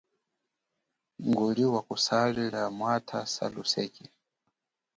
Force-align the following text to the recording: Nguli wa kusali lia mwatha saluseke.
Nguli 1.25 1.65
wa 1.65 1.81
kusali 1.87 2.43
lia 2.51 2.67
mwatha 2.77 3.19
saluseke. 3.33 4.05